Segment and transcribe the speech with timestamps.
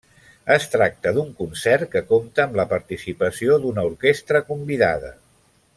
[0.53, 5.15] Es tracta d'un concert que compta amb la participació d'una orquestra convidada.